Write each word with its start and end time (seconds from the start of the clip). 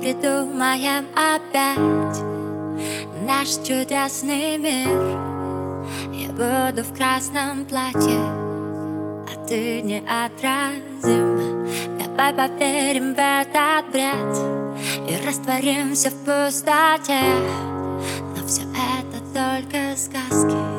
Придумаем 0.00 1.06
опять. 1.14 2.20
Наш 3.26 3.48
чудесный 3.66 4.56
мир. 4.58 5.26
Я 6.12 6.28
буду 6.28 6.82
в 6.82 6.96
красном 6.96 7.64
платье 7.64 8.18
А 8.18 9.46
ты 9.46 9.82
неотразим 9.82 11.66
Давай 11.98 12.32
поверим 12.32 13.14
в 13.14 13.18
этот 13.18 13.90
бред 13.92 14.36
И 15.08 15.26
растворимся 15.26 16.10
в 16.10 16.14
пустоте. 16.24 17.20
Но 18.36 18.46
все 18.46 18.62
это 18.62 19.18
только 19.32 19.96
сказки 19.96 20.75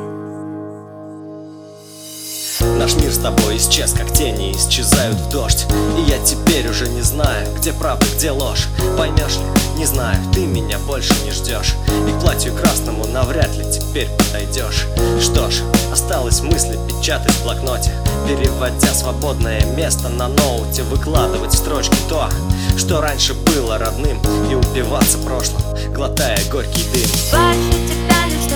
Наш 2.78 2.96
мир 2.96 3.12
с 3.12 3.18
тобой 3.18 3.58
исчез, 3.58 3.94
как 3.94 4.14
тени 4.14 4.52
исчезают 4.52 5.18
в 5.18 5.30
дождь. 5.30 5.66
И 5.98 6.10
я 6.10 6.20
теперь 6.20 6.70
уже 6.70 6.88
не 6.88 7.02
знаю, 7.02 7.48
где 7.58 7.74
правда, 7.74 8.06
где 8.16 8.30
ложь. 8.30 8.68
Поймешь 8.98 9.38
ли, 9.38 9.78
не 9.78 9.86
знаю, 9.86 10.18
ты 10.32 10.46
меня 10.46 10.78
больше 10.80 11.14
не 11.26 11.32
ждешь. 11.32 11.74
И 12.08 12.12
к 12.12 12.22
платью 12.22 12.54
красному 12.54 13.06
навряд 13.08 13.56
ли 13.56 13.66
теперь 13.72 14.08
подойдешь. 14.18 14.86
Что 15.20 15.50
ж, 15.50 15.64
осталось 15.92 16.42
мысли 16.42 16.78
печатать 16.88 17.32
в 17.32 17.44
блокноте 17.44 17.92
Переводя 18.28 18.94
свободное 18.94 19.64
место 19.76 20.10
на 20.10 20.28
ноуте 20.28 20.84
Выкладывать 20.84 21.54
в 21.54 21.58
строчки 21.58 21.98
то, 22.08 22.30
что 22.78 23.02
раньше 23.02 23.34
было 23.34 23.78
родным 23.78 24.22
И 24.52 24.56
упиваться 24.56 25.18
прошлым, 25.20 25.62
глотая 25.94 26.38
горький 26.52 26.84
дым. 26.94 27.10
Больше 27.32 27.72
тебя 27.88 28.26
не 28.28 28.42
жду 28.42 28.56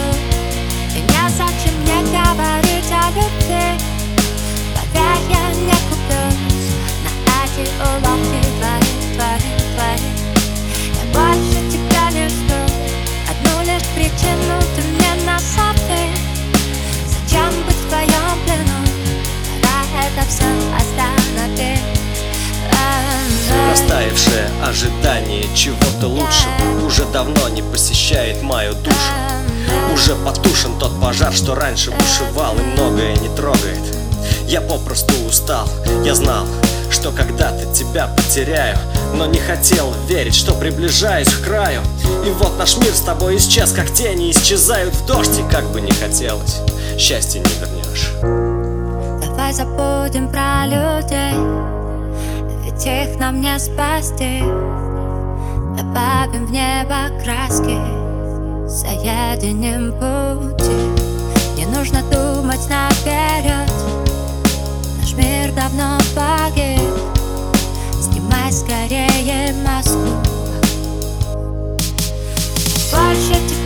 И 0.95 1.01
не 1.01 1.29
зачем 1.29 1.79
мне 1.81 2.11
говорить 2.11 2.60
ожидание 24.71 25.45
чего-то 25.53 26.07
лучшего 26.07 26.85
Уже 26.85 27.05
давно 27.05 27.49
не 27.49 27.61
посещает 27.61 28.41
мою 28.41 28.73
душу. 28.73 28.95
Уже 29.93 30.15
потушен 30.15 30.79
тот 30.79 30.99
пожар, 30.99 31.33
что 31.33 31.55
раньше 31.55 31.91
бушевал 31.91 32.55
И 32.57 32.61
многое 32.61 33.15
не 33.17 33.29
трогает. 33.35 33.79
Я 34.47 34.61
попросту 34.61 35.13
устал, 35.27 35.67
я 36.03 36.15
знал 36.15 36.45
что 36.89 37.11
когда-то 37.11 37.73
тебя 37.73 38.07
потеряю 38.07 38.77
Но 39.13 39.25
не 39.25 39.39
хотел 39.39 39.93
верить, 40.09 40.35
что 40.35 40.53
приближаюсь 40.53 41.29
к 41.29 41.45
краю. 41.45 41.81
И 42.25 42.29
вот 42.31 42.57
наш 42.57 42.75
мир 42.77 42.93
с 42.93 42.99
тобой 42.99 43.37
исчез, 43.37 43.71
как 43.71 43.93
тени 43.93 44.29
исчезают 44.29 44.93
в 44.93 45.05
дождь 45.05 45.39
как 45.49 45.63
бы 45.71 45.79
не 45.79 45.91
хотелось, 45.91 46.57
счастья 46.97 47.39
не 47.39 47.45
вернешь. 47.59 48.11
Давай 49.25 49.53
забудем 49.53 50.29
про 50.29 50.65
людей 50.65 51.80
Тех 52.83 53.19
нам 53.19 53.41
не 53.41 53.59
спасти. 53.59 54.39
Добавим 55.77 56.47
в 56.47 56.51
небо 56.51 57.11
краски 57.23 57.77
Соединим 58.67 59.91
пути. 59.91 60.71
Не 61.57 61.67
нужно 61.67 62.01
думать 62.01 62.67
наперед. 62.67 63.71
Наш 64.99 65.13
мир 65.13 65.51
давно 65.53 65.99
погиб. 66.15 66.81
Снимай 68.01 68.51
скорее 68.51 69.53
маску. 69.63 69.99
Больше 72.91 73.35
тебя 73.47 73.60